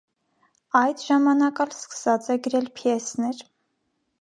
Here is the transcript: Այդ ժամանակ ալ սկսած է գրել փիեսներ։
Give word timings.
Այդ 0.79 1.03
ժամանակ 1.09 1.61
ալ 1.65 1.75
սկսած 1.81 2.31
է 2.37 2.39
գրել 2.49 2.67
փիեսներ։ 2.81 3.45